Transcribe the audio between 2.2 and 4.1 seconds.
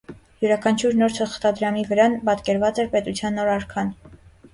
պատկերված էր պետության նոր արքան։